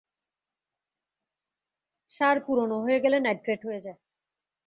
[2.11, 3.97] সার পুরোনো হয়ে গেলে নাইট্রেট হয়ে যায়।